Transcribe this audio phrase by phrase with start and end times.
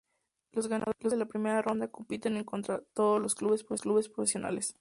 [0.51, 4.75] Los ganadores de la primera ronda compiten en contra todos los clubes profesionales.